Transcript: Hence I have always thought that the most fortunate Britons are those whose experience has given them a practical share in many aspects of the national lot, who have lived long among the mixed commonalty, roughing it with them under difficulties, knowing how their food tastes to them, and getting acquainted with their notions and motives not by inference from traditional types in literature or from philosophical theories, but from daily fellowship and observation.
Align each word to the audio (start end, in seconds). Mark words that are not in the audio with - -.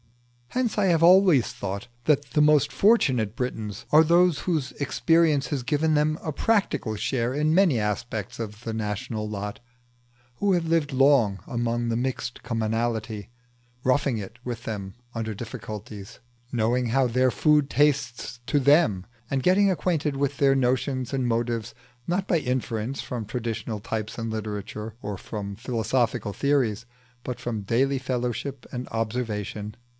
Hence 0.47 0.77
I 0.77 0.85
have 0.87 1.03
always 1.03 1.53
thought 1.53 1.87
that 2.05 2.31
the 2.31 2.41
most 2.41 2.73
fortunate 2.73 3.35
Britons 3.37 3.85
are 3.91 4.03
those 4.03 4.39
whose 4.39 4.71
experience 4.73 5.47
has 5.47 5.63
given 5.63 5.93
them 5.93 6.17
a 6.21 6.33
practical 6.33 6.95
share 6.95 7.33
in 7.33 7.53
many 7.53 7.79
aspects 7.79 8.37
of 8.39 8.63
the 8.65 8.73
national 8.73 9.29
lot, 9.29 9.61
who 10.37 10.51
have 10.53 10.65
lived 10.65 10.91
long 10.91 11.39
among 11.47 11.87
the 11.87 11.95
mixed 11.95 12.43
commonalty, 12.43 13.29
roughing 13.83 14.17
it 14.17 14.39
with 14.43 14.63
them 14.63 14.95
under 15.13 15.33
difficulties, 15.35 16.19
knowing 16.51 16.87
how 16.87 17.05
their 17.07 17.31
food 17.31 17.69
tastes 17.69 18.39
to 18.47 18.59
them, 18.59 19.05
and 19.29 19.43
getting 19.43 19.69
acquainted 19.71 20.17
with 20.17 20.37
their 20.37 20.55
notions 20.55 21.13
and 21.13 21.27
motives 21.27 21.73
not 22.07 22.27
by 22.27 22.39
inference 22.39 23.01
from 23.01 23.23
traditional 23.23 23.79
types 23.79 24.17
in 24.17 24.31
literature 24.31 24.95
or 25.01 25.15
from 25.17 25.55
philosophical 25.55 26.33
theories, 26.33 26.85
but 27.23 27.39
from 27.39 27.61
daily 27.61 27.99
fellowship 27.99 28.65
and 28.73 28.89
observation. 28.89 29.77